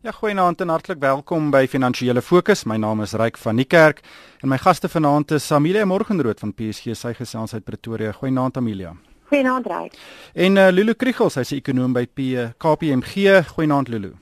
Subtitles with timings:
[0.00, 2.62] Ja, goeienaand en hartlik welkom by Finansiële Fokus.
[2.64, 3.98] My naam is Ryk van die Kerk
[4.40, 8.14] en my gaste vanaand is Amelia Morgenrood van PSG, sy gesels uit Pretoria.
[8.16, 8.94] Goeienaand Amelia.
[9.28, 10.00] Goeienaand Ryk.
[10.32, 13.44] En uh, Lulu Kriegel, sy's 'n ekonom by P KPMG.
[13.52, 14.14] Goeienaand Lulu.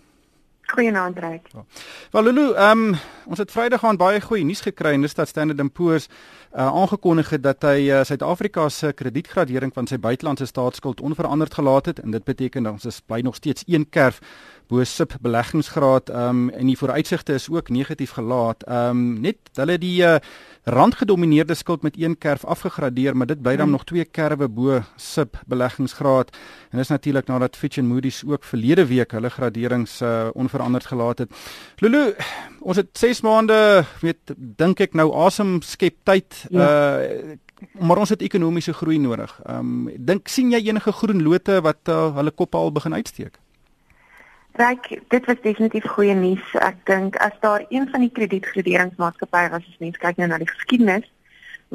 [0.68, 1.46] Goeienaand Ryk.
[1.52, 1.64] Ja.
[2.10, 5.28] Wel Lulu, ehm um, ons het Vrydag aan baie goeie nuus gekry en dis dat
[5.28, 10.46] Standard & Poor's uh, aangekondig het dat hy uh, Suid-Afrika se kredietgradering van sy buitelandse
[10.46, 14.20] staatsskuld onveranderd gelaat het en dit beteken dat ons is bly nog steeds een kerf
[14.68, 18.64] bo sub beleggingsgraad um, en die vooruitsigte is ook negatief gelaat.
[18.68, 20.18] Um, net hulle die uh,
[20.68, 23.76] randgedomeineerde skuld met een kerf afgegradeer, maar dit bly dan hmm.
[23.78, 26.36] nog twee kerwe bo sub beleggingsgraad.
[26.70, 31.18] En dis natuurlik nadat Fitch en Moody's ook verlede week hulle graderings uh, onveranderd gelaat
[31.24, 31.32] het.
[31.78, 32.12] Lulu,
[32.60, 36.70] ons het 6 maande, weet dink ek nou asem skep tyd ja.
[37.02, 37.36] uh
[37.82, 39.32] maar ons het ekonomiese groei nodig.
[39.42, 43.40] Ehm um, dink sien jy enige groen lote wat uh, hulle kop al begin uitsteek?
[44.58, 46.46] Ryk, dit was definitief goeie nuus.
[46.58, 50.50] Ek dink as daar een van die kredietgraderingsmaatskappye was, as mens kyk nou na die
[50.50, 51.06] geskiedenis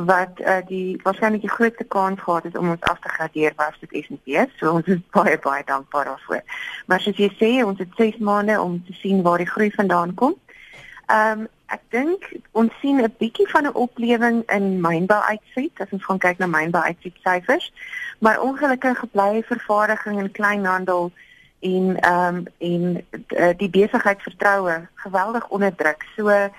[0.09, 3.79] wat uh, die waarskynlik die grootste kans gehad het om ons af te gradeer was
[3.79, 4.43] dit S&P.
[4.59, 6.43] So ons is baie baie dankbaar daarvoor.
[6.91, 10.11] Maar soos jy sê, ons het 6 maande om te sien waar die groei vandaan
[10.19, 10.35] kom.
[11.07, 15.95] Ehm um, ek dink ons sien 'n bietjie van 'n oplewing in mynbou uitset as
[15.95, 17.71] ons gaan kyk na mynbou uitset syfers.
[18.19, 21.13] Maar ongelukkig bly vervaardiging en kleinhandel
[21.63, 26.05] en ehm um, en uh, die besigheidsvertroue geweldig onder druk.
[26.15, 26.51] So ehm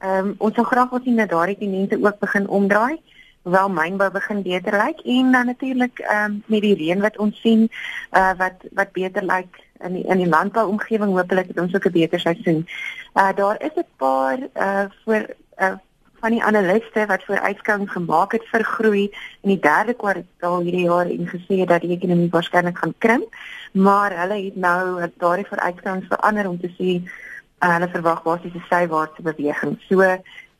[0.00, 3.00] um, ons sou graag wil sien dat daardie tendense ook begin omdraai,
[3.42, 7.40] wel mynbou begin beter lyk en dan natuurlik ehm um, met die reën wat ons
[7.40, 7.68] sien
[8.12, 11.92] uh, wat wat beter lyk in die, in die landbouomgewing hopelik het ons ook 'n
[11.92, 12.66] beter seisoen.
[13.14, 15.26] Uh daar is 'n paar uh voor
[15.58, 15.76] uh
[16.20, 19.04] van die analiste wat vooruitskouing gemaak het vir groei
[19.42, 23.38] in die derde kwartaal hierdie jaar en gesê dat die ekonomie waarskynlik gaan krimp,
[23.72, 28.66] maar hulle het nou daardie vooruitskouing verander om te sê uh, hulle verwag basies 'n
[28.70, 29.78] sywaartse beweging.
[29.88, 30.02] So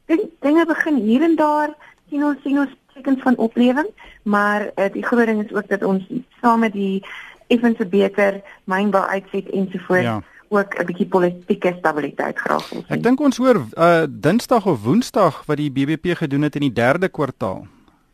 [0.07, 1.75] ding, dinge begin hier en daar
[2.11, 3.91] sien ons sien ons tekens van oplewing,
[4.23, 6.05] maar uh, die groot ding is ook dat ons
[6.41, 7.05] saam met die
[7.47, 12.97] effense beter mynbou uitset ensovoorts ja ook 'n bietjie politieke stabiliteit graag wil sien.
[12.97, 16.73] Ek dink ons hoor uh Dinsdag of Woensdag wat die BBP gedoen het in die
[16.73, 17.67] derde kwartaal.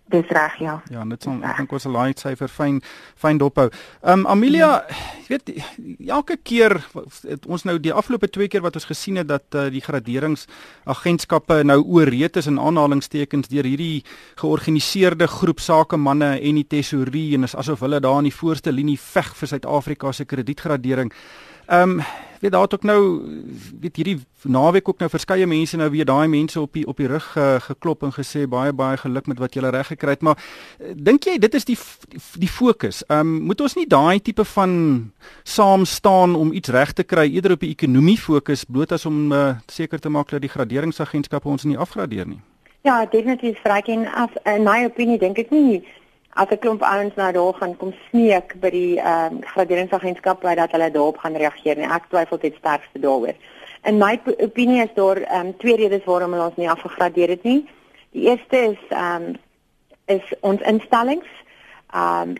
[0.04, 0.82] Dis reg, ja.
[0.92, 2.82] Ja, dit sal ek dink ons 'n laai syfer fyn
[3.16, 3.70] fyn dophou.
[4.02, 4.84] Um Amelia,
[5.24, 5.48] jy weet
[6.08, 6.76] elke keer
[7.28, 11.64] het ons nou die afgelope twee keer wat ons gesien het dat uh, die graderingsagentskappe
[11.64, 14.04] nou ooreed is in aanhalingstekens deur hierdie
[14.36, 18.98] georganiseerde groep sakemanne en die tesourier en is asof hulle daar in die voorste linie
[19.00, 21.12] veg vir Suid-Afrika se kredietgradering.
[21.66, 22.04] Ehm um,
[22.44, 23.22] weet daar het ook nou
[23.80, 27.06] weet hierdie naweek ook nou verskeie mense nou weer daai mense op die op die
[27.06, 30.36] rug uh, geklop en gesê baie baie geluk met wat jy reg gekry het maar
[30.36, 33.02] uh, dink jy dit is die die, die fokus.
[33.06, 34.72] Ehm um, moet ons nie daai tipe van
[35.42, 39.32] saam staan om iets reg te kry eerder op die ekonomie fokus bloot as om
[39.32, 42.40] uh, seker te maak dat die graderingsagentskappe ons nie afgradeer nie.
[42.84, 45.80] Ja, definitief vryk en af in my opinie dink ek nie
[46.34, 50.54] as 'n klomp ouens nou daar gaan kom sneek by die ehm uh, graderingsagentskap by
[50.54, 51.88] dat hulle daarop gaan reageer nie.
[51.88, 53.34] Ek twyfel dit sterkste daaroor.
[53.82, 57.42] In my opinie is daar ehm um, twee redes waarom hulle ons nie afgegradeer het
[57.42, 57.68] nie.
[58.10, 59.36] Die eerste is ehm um,
[60.06, 61.30] is ons instellings.
[61.92, 62.34] Ehm um,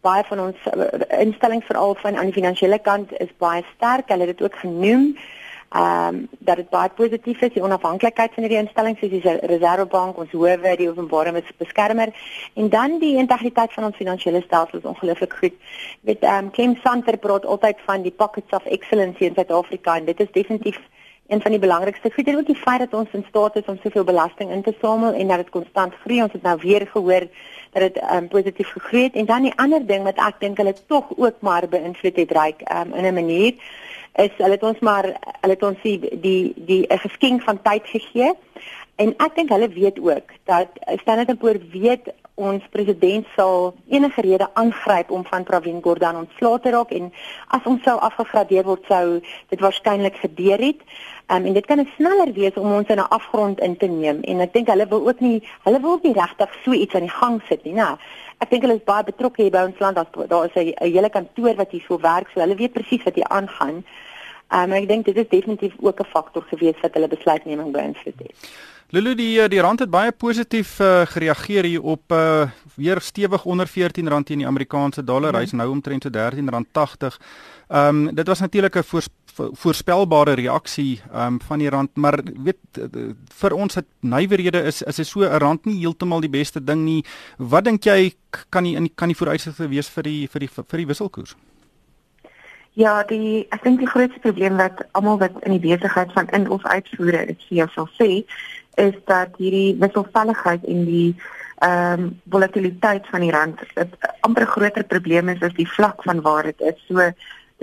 [0.00, 4.08] baie van ons uh, instellings veral van aan die finansiële kant is baie sterk.
[4.08, 5.44] Hulle het dit ook genoem ehm
[5.74, 10.32] um, dat dit baie positief is die onafhanklikheid van hierdie instellings soos die Reservebank, ons
[10.32, 12.12] howe, die openbare beskermer
[12.54, 15.56] en dan die integriteit van ons finansiële stelsel is ongelooflik goed.
[16.00, 20.04] Weet ehm um, Kim Santer praat altyd van die pockets of excellence in Suid-Afrika en
[20.04, 20.78] dit is definitief
[21.26, 23.78] een van die belangrikste goed en ook die feit dat ons in staat is om
[23.82, 26.22] soveel belasting in te samel en dat dit konstant groei.
[26.22, 27.26] Ons het nou weer gehoor
[27.72, 30.74] dat dit um, positief gegroei het en dan die ander ding wat ek dink hulle
[30.86, 33.54] tog ook maar beïnvloed het ryk um, in 'n manier
[34.16, 37.84] is hulle het ons maar hulle het ons die die die 'n geskenk van tyd
[37.86, 38.32] gegee.
[38.96, 40.68] En ek dink hulle weet ook dat
[41.02, 46.60] Standard & Poor's weet ons president sal enige rede aangryp om van Pravin Gordhan ontslae
[46.60, 47.12] te raak en
[47.56, 50.80] as ons sou afgegradeer word sou dit waarskynlik gebeur het.
[51.32, 54.40] Um, en dit kan sneller wees om ons in 'n afgrond in te neem en
[54.40, 57.42] ek dink hulle wil ook nie hulle wil nie regtig so iets aan die gang
[57.48, 57.96] sit nie, né?
[58.38, 59.96] Ek dink hulle is baie betrokke hier by ons land.
[60.28, 63.28] Daar is 'n hele kantoor wat hier so werk, so hulle weet presies wat hier
[63.28, 63.84] aangaan.
[64.54, 68.50] Um, ek dink dit is definitief ook 'n faktor gewees wat hulle besluitneming beïnvloed het.
[68.94, 73.44] Lulu die eh, die rand het baie positief uh, gereageer hier op uh, weer stewig
[73.44, 75.32] onder R14 teen die Amerikaanse dollar.
[75.32, 75.38] Mm.
[75.38, 77.16] Hy's nou omtrent so R13.80.
[77.68, 82.20] Ehm um, dit was natuurlik 'n voors, voorspelbare reaksie ehm um, van die rand, maar
[82.44, 82.56] weet
[83.34, 86.84] vir ons het nywerhede is is is so 'n rand nie heeltemal die beste ding
[86.84, 87.04] nie.
[87.38, 88.14] Wat dink jy
[88.48, 91.34] kan nie kan nie vooruitsigte wees vir die vir die vir die wisselkoers?
[92.76, 96.42] Ja, die ek dink die grootste probleem wat almal wat in die besigheid van in
[96.52, 98.08] of uitvoere is, vir jou sal sê,
[98.76, 101.14] is dat hierdie wisselvalligheid en die
[101.64, 103.94] ehm um, volatiliteit van die rand 'n
[104.28, 106.84] amper groter probleem is as die vlak van waar dit is.
[106.88, 107.00] So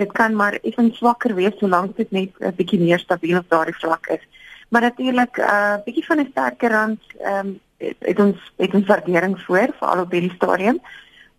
[0.02, 3.78] dit kan maar effens swakker wees solank dit net 'n bietjie meer stabiel op daardie
[3.78, 4.24] vlak is.
[4.68, 8.74] Maar natuurlik 'n uh, bietjie van 'n sterker rand ehm um, het, het ons het
[8.74, 10.78] ons waardering voor veral op hierdie stadium.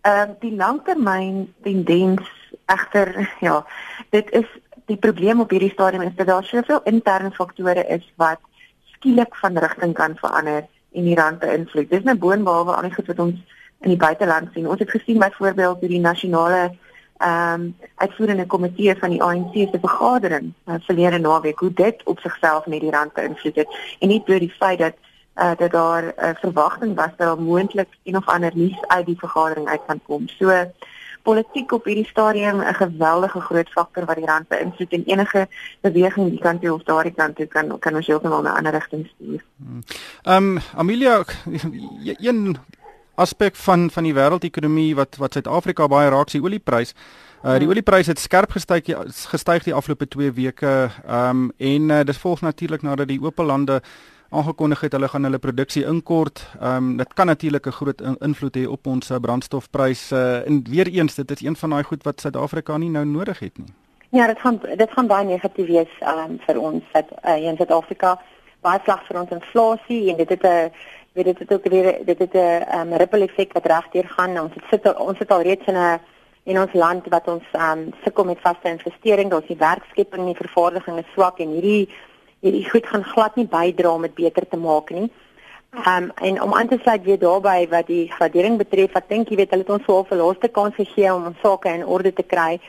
[0.00, 2.35] Ehm uh, die langtermyn tendens
[2.66, 3.66] egter ja,
[4.10, 4.46] dit is
[4.86, 8.38] die probleem op hierdie stadium is dat daar soveel interne faktore is wat
[8.84, 11.90] skielik van rigting kan verander en die rand beïnvloed.
[11.90, 13.38] Dis 'n nou boonbehalwe al die goed wat ons
[13.80, 14.68] in die buiteland sien.
[14.68, 16.76] Ons het gesien byvoorbeeld hoe die nasionale
[17.16, 22.18] ehm um, uitvoerende komitee van die ANC se vergadering uh, verlede naweek hoe dit op
[22.18, 23.68] sigself net die rand beïnvloed het
[23.98, 24.94] en nie deur die feit dat
[25.36, 29.06] uh, dat daar 'n uh, verwagting was dat daar moontlik een of ander nuus uit
[29.06, 30.28] die vergadering uit kan kom.
[30.28, 30.48] So
[31.26, 35.48] politiek op hierdie stadium 'n geweldige groot faktor wat die rand beïnvloed en enige
[35.80, 38.72] beweging die kant toe of daardie kant toe kan kan ons heeltemal na 'n ander
[38.72, 39.44] rigting stuur.
[39.56, 39.82] Hmm.
[40.22, 41.24] Ehm um, Amelia
[42.28, 42.56] een
[43.14, 46.94] aspek van van die wêreldekonomie wat wat Suid-Afrika baie raak sien olieprys.
[47.44, 48.88] Uh, die olieprys het skerp gestyg
[49.30, 50.90] gestyg die afgelope 2 weke.
[51.06, 53.82] Ehm um, en uh, dit volg natuurlik nadat die oop lande
[54.36, 56.42] aangekondig het hulle gaan hulle produksie inkort.
[56.60, 60.14] Ehm um, dit kan natuurlik 'n groot in invloed hê op ons uh, brandstofpryse.
[60.16, 63.38] Uh, en weer eens, dit is een van daai goed wat Suid-Afrika nie nou nodig
[63.38, 63.72] het nie.
[64.10, 68.20] Ja, dit gaan dit gaan baie negatief wees um, vir ons dat uh, in Suid-Afrika
[68.60, 70.70] baie slag vir ons inflasie en dit het 'n
[71.12, 74.38] weet dit het ook weer dit het 'n um, ripple effek wat regdeur gaan.
[74.38, 76.00] Ons het sit ons het al reeds in 'n
[76.44, 80.44] in ons land wat ons um, sukkel met vaste investering, daar's die werkskepping en die
[80.44, 81.88] vervaardiging is swak en hierdie
[82.40, 85.10] hierdie goed gaan glad nie bydra om dit beter te maak nie.
[85.76, 89.28] Ehm um, en om aan te sluit weer daarbey wat die gradering betref, ek dink
[89.28, 92.12] jy weet hulle het ons so 'n laaste kans gegee om ons sake in orde
[92.12, 92.60] te kry,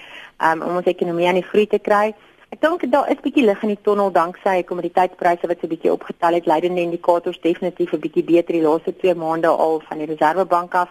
[0.43, 2.13] um, om ons ekonomie aan die groei te kry.
[2.49, 6.33] Ek dink daar is bietjie lig in die tonnel danksy kommoditeitspryse wat so bietjie opgetel
[6.33, 10.73] het, leidende indikators definitief 'n bietjie beter die laaste 2 maande al van die Reserwebank
[10.73, 10.89] af.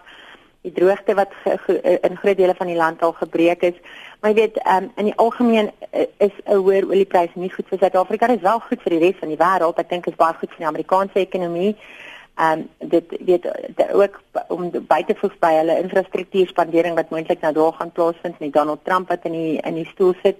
[0.67, 3.79] Die droogte wat ge, ge, in groot dele van die land al gebreek is,
[4.19, 7.77] Maar jy weet, um, in die algemeen uh, is 'n hoër oliepryse nie goed vir
[7.77, 9.77] Suid-Afrika, dit is wel goed vir die res van die wêreld.
[9.77, 11.75] Ek dink dit is baie goed vir die Amerikaanse ekonomie.
[12.37, 13.43] Ehm um, dit weet
[13.77, 18.39] de, ook om by te voeg by hulle infrastruktuurspandering wat moontlik nou daar gaan plaasvind
[18.39, 20.37] met Donald Trump wat in die in die stoel sit.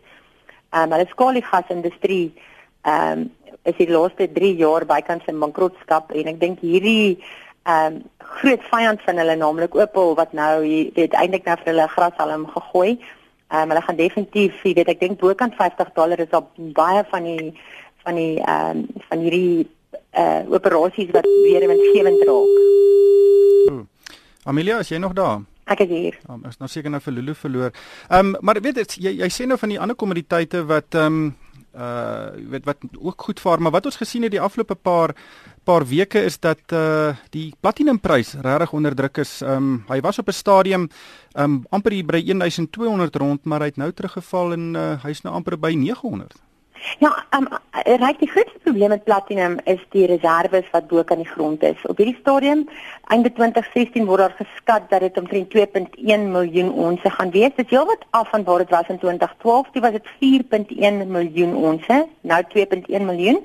[0.74, 2.34] Ehm um, hulle skaliegasindustrie
[2.82, 3.32] ehm um,
[3.64, 7.24] is die laaste 3 jaar bykans in bankrotskap en ek dink hierdie
[7.68, 8.04] ehm um,
[8.38, 12.46] groot vyand van hulle naamlik Opel wat nou hier weet eintlik nou vir hulle grashalm
[12.54, 12.92] gegooi.
[12.96, 17.04] Ehm um, hulle gaan definitief, jy weet, ek dink bokant 50 dollar is op baie
[17.12, 17.52] van die
[18.06, 19.68] van die ehm um, van hierdie
[20.18, 22.58] uh, operasies wat weer winsgewend raak.
[23.68, 23.88] Hmm.
[24.44, 25.42] Amelia, is jy nog daar?
[25.68, 26.16] Ek is hier.
[26.24, 27.76] Ja, ons nou seker nou vir Lulu verloor.
[28.08, 31.36] Ehm um, maar weet jy jy sê nou van die ander kommoditeite wat ehm um,
[31.78, 35.16] uh weet wat ook goed vaar, maar wat ons gesien het die afgelope paar
[35.64, 39.42] paar weke is dat uh die platinumprys regtig onder druk is.
[39.42, 40.90] Um hy was op 'n stadium
[41.38, 45.60] um amper by 1200 rond, maar hy het nou teruggeval en uh hy's nou amper
[45.60, 46.47] by 900.
[47.00, 47.48] Ja, um,
[47.86, 51.82] reg die grootste probleem met platinum is die reserves wat bo kan die grond is.
[51.86, 52.64] Op hierdie stadium,
[53.14, 57.56] einde 2016 word daar geskat dat dit omtrent 2.1 miljoen onsse gaan wees.
[57.56, 60.08] Dit is heelwat af van waar dit was in 2012, toe was dit
[60.78, 63.44] 4.1 miljoen onsse, nou 2.1 miljoen.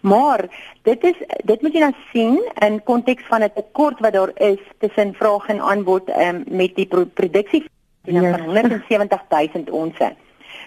[0.00, 0.46] Maar
[0.82, 4.62] dit is dit moet jy nou sien in konteks van 'n tekort wat daar is
[4.78, 7.64] tussen vraag en aanbod um, met die produksie
[8.04, 10.14] van 170 000 onsse.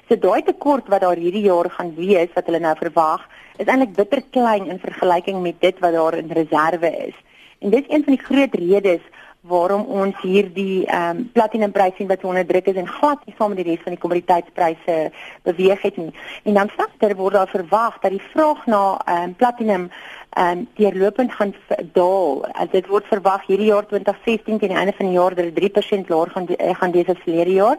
[0.09, 3.21] So daai tekort wat daar hierdie jaar gaan wees wat hulle nou verwag,
[3.57, 7.15] is eintlik bitter klein in vergelyking met dit wat daar in reserve is.
[7.63, 9.05] En dis een van die groot redes
[9.43, 13.51] waarom ons hierdie ehm um, platinumpryse sien wat onder druk is en glad nie saam
[13.51, 14.95] met die res van die kommoditeitspryse
[15.43, 16.13] beweeg het nie.
[16.43, 19.89] En dan verder word daar verwag dat die vraag na ehm um, platinum
[20.29, 21.55] ehm um, deurlopend gaan
[21.93, 22.45] daal.
[22.53, 25.75] As dit word verwag hierdie jaar 2016 teen die einde van die jaar dat dit
[25.75, 26.47] 3% laer gaan
[26.79, 27.77] gaan wees as verlede jaar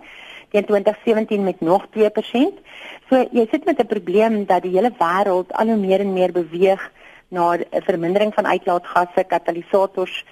[0.55, 2.63] teen 2017 met nog 2%.
[3.09, 6.33] So jy sit met 'n probleem dat die hele wêreld al hoe meer en meer
[6.33, 6.91] beweeg
[7.29, 10.25] na 'n vermindering van uitlaatgasse, katalisators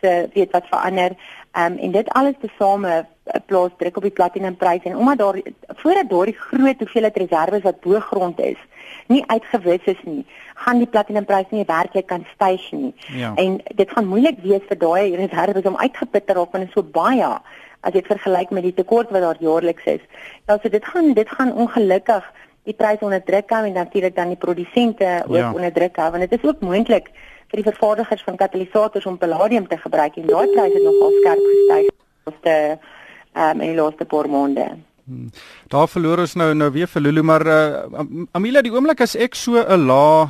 [0.00, 1.12] se weet wat verander.
[1.52, 5.40] Ehm um, en dit alles tesame eh, plaas druk op die platinumpryse en omdat daar
[5.66, 8.60] voordat daardie groot hoeveelheid reserve wat bo grond is,
[9.06, 12.94] nie uitgewis is nie, gaan die platinumpryse nie werklik kan styg nie.
[13.06, 13.32] Ja.
[13.34, 17.38] En dit gaan moeilik wees vir daai reserve om uitgeput te raak wanneer so baie
[17.88, 20.04] as jy vergelyk met die tekort wat daar jaarliks is.
[20.46, 22.26] Ja, so dit gaan dit gaan ongelukkig
[22.68, 25.52] die pryse onder druk hou en natuurlik dan die produsente ook ja.
[25.52, 27.08] onder druk hou want dit is ook moontlik
[27.48, 31.46] vir die vervaardigers van katalisators om palladium te gebruik en daai pryse het nogal skerp
[31.52, 31.88] gestyg
[32.32, 32.60] op die
[33.38, 34.66] ehm um, in die laaste paar maande.
[35.08, 35.30] Hmm.
[35.72, 38.04] Daar verloor ons nou nou weer vir Lulu, maar uh,
[38.36, 40.28] Amelia, die oomblik as ek so 'n lae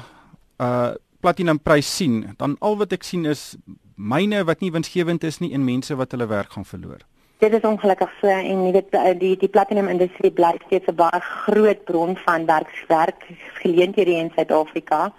[0.62, 3.56] uh platinum prys sien, dan al wat ek sien is
[3.96, 7.02] myne wat nie winsgewend is nie en mense wat hulle werk gaan verloor.
[7.38, 10.96] Dit is ongelukkig so en jy weet eh, die die platinum industrie bly steeds 'n
[10.98, 15.12] baie groot bron van werksgeleenthede in Suid-Afrika.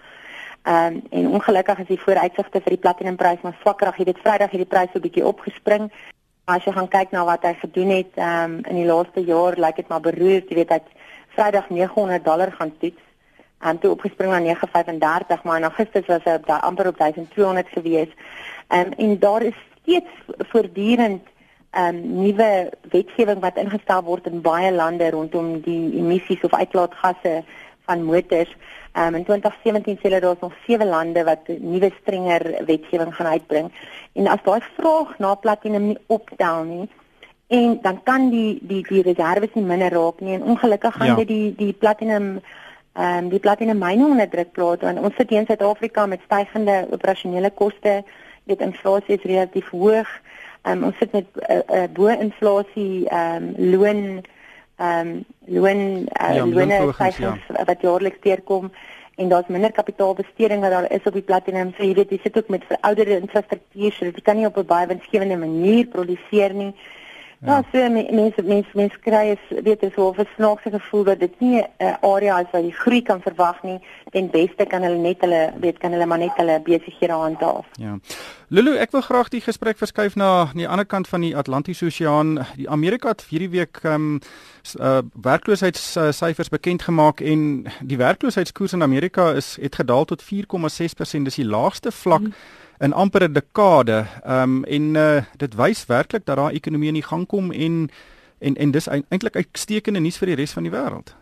[0.63, 3.93] Ehm um, en ongelukkig is die vooruitsigte vir die platinumprys maar swakker.
[3.97, 5.87] Jy weet Vrydag het die prys so bietjie opgespring.
[6.45, 9.55] As jy gaan kyk na wat hy gedoen het ehm um, in die laaste jaar,
[9.55, 10.49] lyk dit maar beroerd.
[10.49, 10.81] Jy weet hy
[11.37, 13.03] Vrydag 900 dollar gaan toets
[13.59, 18.11] en toe opgespring na 935 maar in Augustus was hy op amper op 1200 gewees.
[18.67, 20.11] Ehm um, en daar is steeds
[20.51, 21.23] voortdurend
[21.77, 27.43] um, nuwe wetgewing wat ingestel word in baie lande rondom die emissies of uitlaatgasse
[27.85, 28.51] van motors.
[28.97, 33.69] Um, in 2017 sê hulle daar's nog sewe lande wat nuwe strenger wetgewing gaan uitbring.
[34.13, 36.87] En as daai vraag na platinum nie optel nie
[37.49, 41.15] en dan kan die die die reserve nie minder raak nie en ongelukkig gaan ja.
[41.21, 42.27] dit die die platinum
[42.93, 46.21] ehm um, die platinum myne onder druk plaas want ons sit hier in Suid-Afrika met
[46.25, 48.03] stygende operasionele koste,
[48.43, 50.09] dit inflasie is relatief hoog.
[50.09, 54.21] Ehm um, ons sit met 'n uh, eh, uh, eh, bo inflasie ehm um, loon
[54.77, 57.65] ehm um, loon uh, ja, lone stygings ja.
[57.65, 58.71] wat jaarliks teerkom
[59.15, 61.73] en daar's minder kapitaalbesteding wat daar is op die platinum.
[61.75, 64.65] So jy weet, jy sit ook met verouderde infrastruktuur, so jy kan nie op 'n
[64.65, 66.73] baie winsgewende manier produseer nie.
[67.41, 71.39] Ja, so mense mense mense kry is weet is hoe 'n snaakse gevoel dat dit
[71.39, 73.79] nie 'n uh, area is waar jy groei kan verwag nie.
[74.11, 77.65] Ten beste kan hulle net hulle weet kan hulle maar net hulle besighede handhaaf.
[77.71, 77.97] Ja.
[78.47, 82.45] Lulu, ek wil graag die gesprek verskuif na die ander kant van die Atlantiese Oseaan.
[82.55, 84.19] Die Amerika het hierdie week ehm um,
[84.79, 91.23] uh, werkloosheidssyfers bekend gemaak en die werkloosheidskoers in Amerika is het gedaal tot 4,6%.
[91.23, 92.33] Dis die laagste vlak hmm
[92.79, 94.05] in amper 'n dekade.
[94.23, 97.89] Ehm um, en uh, dit wys werklik dat daar ekonomie in die gang kom en
[98.39, 101.15] en en dis eintlik uitstekende nuus vir die res van die wêreld.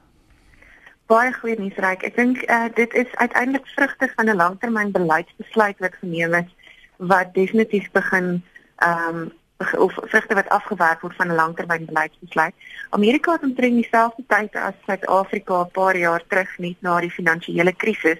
[1.05, 2.03] Baie goeie nuus reik.
[2.03, 6.51] Ek dink uh, dit is uiteindelik vrugte van 'n langtermynbeleidsbesluit wat geneem is
[6.97, 8.43] wat definitief begin
[8.75, 9.31] ehm um,
[9.77, 12.53] of vrugte wat afgewerk word van 'n langtermynbeleidsbesluit.
[12.89, 17.73] Amerika het omtrent dieselfde tyd as Suid-Afrika 'n paar jaar terug net na die finansiële
[17.73, 18.19] krisis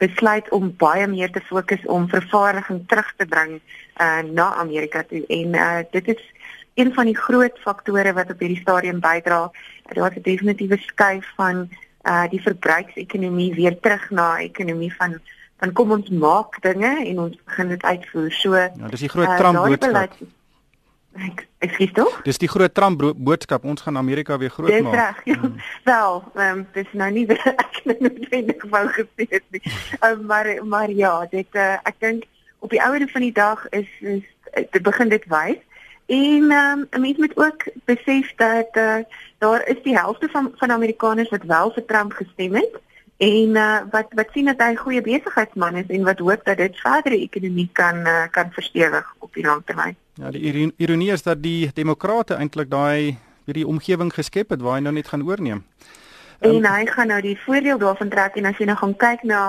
[0.00, 3.58] besluit om baie meer te fokus om vervaardiging terug te bring
[4.00, 6.22] uh, na Amerika toe en uh, dit is
[6.74, 9.50] een van die groot faktore wat op hierdie stadium bydra
[9.90, 11.68] dit definitief 'n skuif van
[12.02, 15.20] uh, die verbruiksekonomie weer terug na ekonomie van
[15.60, 18.32] van kom ons maak dinge en ons begin dit uitvoer.
[18.32, 20.14] So Ja, dis die groot uh, Trump boodskap.
[21.60, 22.20] Ek skiet tog.
[22.24, 24.92] Dis die groot Trump boodskap ons gaan Amerika weer groot dis maak.
[24.92, 25.22] Dis reg.
[25.24, 25.38] Ja.
[25.40, 25.56] Hmm.
[25.84, 29.62] Wel, ehm um, dis nou nie ek het noodwendig wou gesê het nie.
[30.06, 33.88] Um, maar maar ja, dit uh, ek dink op die ouene van die dag is
[34.00, 34.22] is
[34.70, 35.58] dit begin dit wys.
[36.06, 39.02] En ehm um, 'n mens moet ook besef dat uh,
[39.38, 42.78] daar is die helfte van van Amerikaners wat wel vir Trump gestem het
[43.20, 46.56] en uh, wat wat sien dat hy 'n goeie besigheidsman is en wat hoop dat
[46.56, 49.96] dit verdere ekonomie kan uh, kan verstewig op die lang termyn.
[50.20, 53.16] Ja, die ironie is dat die demokrate eintlik daai
[53.48, 55.62] hierdie omgewing geskep het waar hy nou net gaan oorneem.
[56.40, 59.24] En um, hy gaan nou die voordeel daarvan trek en as jy nou gaan kyk
[59.28, 59.40] na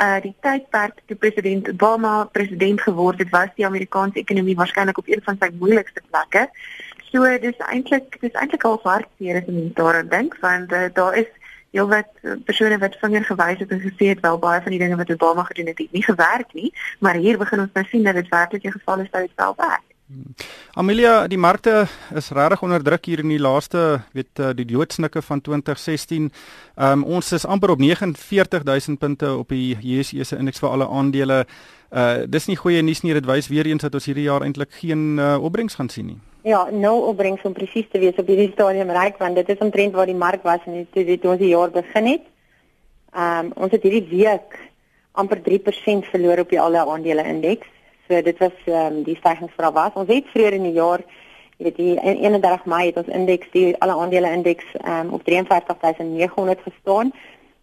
[0.00, 5.08] uh die tydperk toe president Obama president geword het, was die Amerikaanse ekonomie waarskynlik op
[5.12, 6.48] een van sy moeilikste plekke.
[7.12, 11.30] So dis eintlik dis eintlik al hartseer as jy daaraan dink want uh, daar is
[11.74, 14.78] heel wat eh, persone wat vinger gewys het en gesê het wel baie van die
[14.78, 18.06] dinge wat Obama gedoen het, het nie gewerk nie, maar hier begin ons nou sien
[18.06, 19.93] dat dit werklik die geval is dat dit wel werk.
[20.76, 25.22] Amelia, die markte is regtig onder druk hier in die laaste, weet eh, die doodsnikke
[25.24, 26.26] van 2016.
[26.76, 30.88] Ehm um, ons is amper op 49000 punte op die JSE se indeks vir alle
[30.88, 31.46] aandele.
[31.90, 34.72] Uh dis nie goeie nuus nie, dit wys weer eens dat ons hierdie jaar eintlik
[34.82, 36.18] geen uh, opbrengs gaan sien nie.
[36.42, 39.94] Ja, nou opbrengs om presies te wees op hierdie stadium reik want dit is omtrent
[39.94, 42.28] waar die mark was en dit ons die jaar begin het.
[43.14, 44.58] Ehm um, ons het hierdie week
[45.12, 47.70] amper 3% verloor op die alle aandele indeks.
[48.08, 49.94] So dit was ehm um, die stygings wat was.
[49.94, 51.00] Ons het vroeër in die jaar,
[51.56, 55.24] jy weet die 31 Mei het ons indeks die alle aandele indeks ehm um, op
[55.24, 57.12] 53900 gestaan.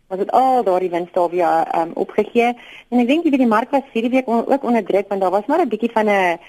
[0.08, 2.50] Ons het al daardie wins daar weer ehm um, opgegee
[2.90, 5.22] en ek dink jy weet die mark was hierdie week on, ook onder druk want
[5.22, 6.40] daar was maar 'n bietjie van 'n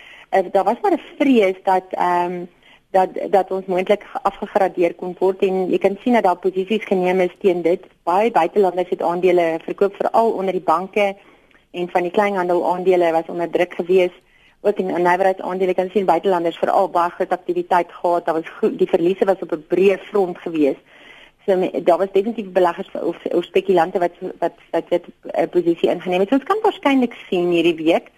[0.50, 2.48] daar was maar 'n vrees dat ehm um,
[2.92, 7.20] dat dat ons moontlik afgegradeer kon word en jy kan sien dat daar posisies geneem
[7.20, 7.84] is teen dit.
[8.02, 11.16] Baie buitelanders het aandele verkoop veral onder die banke
[11.72, 14.14] en van die kleinhandel aandele was onder druk gewees.
[14.60, 18.24] Ook in nywerheidsaandele kan sien buitelanders veral baie groot aktiwiteit gehad.
[18.24, 20.76] Daar was goed, die verliese was op 'n breë front gewees.
[21.46, 25.90] So daar was definitief beleggers of, of spekulante wat wat wat dit 'n uh, posisie
[25.90, 26.32] ingeneem het.
[26.32, 28.10] Ons kan waarskynlik sien hierdie week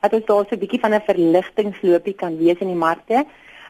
[0.00, 3.24] dat ons daar so 'n bietjie van 'n verligtingslopie kan wees in die markte.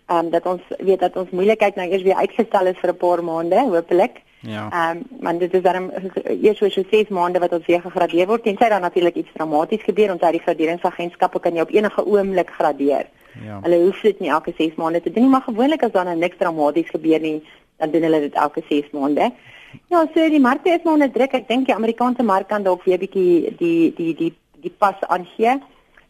[0.08, 2.96] Ehm um, dat ons weet dat ons moeilikheid nou eers weer uitgestel is vir 'n
[2.96, 4.22] paar maande, hopelik.
[4.40, 4.68] Ja.
[4.70, 5.90] Ehm um, maar dit is dan
[6.24, 8.42] eers so so 6 maande wat ons weer gegradeer word.
[8.42, 12.50] Tensy dan natuurlik iets dramaties gebeur, ons uit die graderingsagentskappe kan jy op enige oomblik
[12.50, 13.06] gradeer.
[13.44, 13.60] Ja.
[13.62, 16.16] Hulle hoef dit nie elke 6 maande te doen nie, maar gewoonlik as daar nou
[16.16, 17.42] niks dramaties gebeur nie,
[17.76, 19.32] dan doen hulle dit elke 6 maande.
[19.88, 21.32] Ja, so die markte is maar onder druk.
[21.32, 25.58] Ek dink die Amerikaanse mark kan dalk weer bietjie die die die die pas aangee.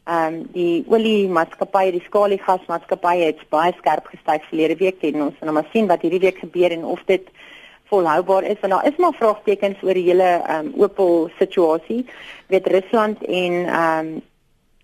[0.09, 5.27] Ehm um, die olie maatskappye, die skaliegas maatskappye het baie skerp gestyg verlede week en
[5.27, 7.27] ons gaan nou maar sien wat hierdie week gebeur en of dit
[7.91, 12.07] volhoubaar is want daar is maar vraagtekens oor die hele ehm um, Opel situasie.
[12.47, 14.23] Weet Rusland en ehm um,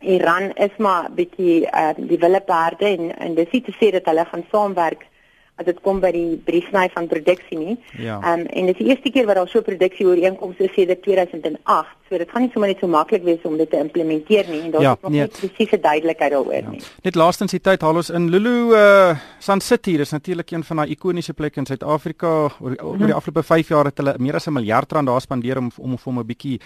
[0.04, 4.12] Iran is maar bietjie uh, die wille perde en en dis nie te sê dat
[4.12, 5.08] hulle gaan saamwerk
[5.56, 7.78] as dit kom by die briefsny van produksie nie.
[7.96, 8.20] Ja.
[8.20, 11.02] Ehm um, en dit is die eerste keer wat daar so produksie ooreenkoms is sedert
[11.02, 12.03] 2008.
[12.14, 14.70] So dit gaan nie sommer net so maklik wees om dit te implementeer nie en
[14.70, 15.24] daar ja, is nog nee.
[15.26, 16.70] nie presiese duidelikheid daaroor ja.
[16.70, 16.82] nie.
[17.02, 20.80] Net laastens die tyd haal ons in Lulu uh Sun City, dis natuurlik een van
[20.80, 22.30] daai ikoniese plekke in Suid-Afrika.
[22.62, 23.16] Oor, oor die mhm.
[23.18, 26.18] afgelope 5 jaar het hulle meer as 'n miljard rand daar spandeer om om om
[26.20, 26.60] 'n bietjie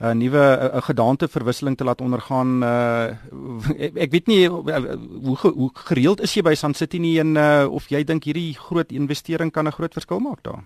[0.00, 2.62] 'n uh, nuwe 'n uh, gedaanteverwisseling te laat ondergaan.
[2.62, 3.04] Uh,
[3.86, 7.36] ek, ek weet nie uh, hoe hoe gereeld is jy by Sun City nie en
[7.36, 10.64] uh, of jy dink hierdie groot investering kan 'n groot verskil maak daar.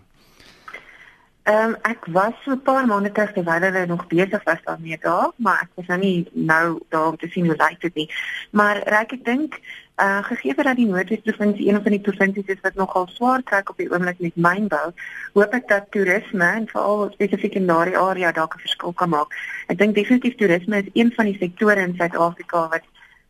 [1.49, 4.99] Ehm um, ek was so 'n paar maande terug terwyl hulle nog besig was daarmee
[5.01, 8.09] daar, maar ek was nou nie nou daar om te sien hoe lyk dit nie.
[8.51, 9.61] Maar reik ek dink
[9.97, 13.71] uh gegee dat die Noordwes provinsie een van die provinsies is wat nogal swaar trek
[13.71, 14.93] op die oomblik met mynbou,
[15.33, 19.33] hoop ek dat toerisme en veral spesifiek in daardie area dalk 'n verskil kan maak.
[19.69, 22.85] Ek dink definitief toerisme is een van die sektore in Suid-Afrika wat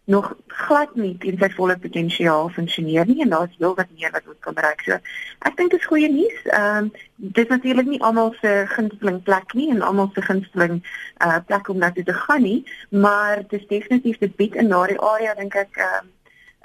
[0.08, 4.24] nog glad nie in sy volle potensiaal funksioneer nie en daar's heel wat meer wat
[4.24, 4.80] ons kan bereik.
[4.86, 4.96] So
[5.44, 6.38] ek dink dit is goeie nuus.
[6.48, 10.78] Ehm um, dit is natuurlik nie almal se gunsteling plek nie en almal se gunsteling
[11.26, 15.00] uh plek om na te gaan nie, maar dit is definitief dit bied in daardie
[15.12, 16.12] area dink ek ehm um,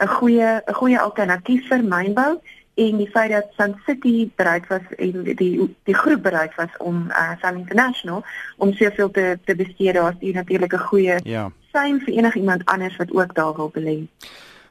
[0.07, 2.39] 'n goeie 'n goeie alternatief vir mynbou
[2.73, 7.11] en die feit dat Sun City bereid was en die die groep bereid was om
[7.11, 8.23] uh Sun International
[8.57, 11.51] om soveel te te bestee daar is natuurlik 'n goeie ja.
[11.73, 13.97] Sein vir enige iemand anders wat ook daar wil belê.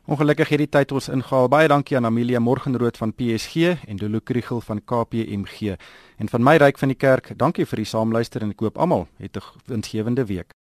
[0.03, 1.47] Ongelukkig hierdie tyd ons ingehaal.
[1.47, 5.77] Baie dankie aan Amelia Morgenrood van PSG en Dolo Kriegel van KPMG.
[6.19, 9.07] En van my ryk van die kerk, dankie vir die saamluister en ek hoop almal
[9.23, 10.51] het 'n winsgewende week.